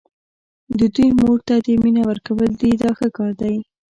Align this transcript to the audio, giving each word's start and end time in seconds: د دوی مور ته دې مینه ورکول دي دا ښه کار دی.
د 0.77 0.79
دوی 0.95 1.09
مور 1.19 1.37
ته 1.47 1.55
دې 1.65 1.73
مینه 1.83 2.03
ورکول 2.09 2.51
دي 2.61 2.71
دا 2.81 2.89
ښه 2.97 3.07
کار 3.17 3.31
دی. 3.41 3.55